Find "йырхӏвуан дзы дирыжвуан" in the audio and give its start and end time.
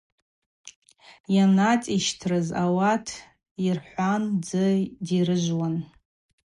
3.63-5.75